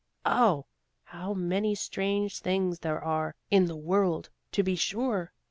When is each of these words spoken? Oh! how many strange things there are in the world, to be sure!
Oh! 0.25 0.65
how 1.03 1.35
many 1.35 1.75
strange 1.75 2.39
things 2.39 2.79
there 2.79 3.03
are 3.03 3.35
in 3.51 3.65
the 3.67 3.75
world, 3.77 4.31
to 4.51 4.63
be 4.63 4.75
sure! 4.75 5.31